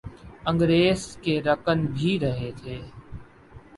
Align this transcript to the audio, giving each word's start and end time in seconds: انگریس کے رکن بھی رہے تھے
انگریس 0.45 1.01
کے 1.21 1.35
رکن 1.41 1.85
بھی 1.93 2.17
رہے 2.19 2.51
تھے 2.57 2.79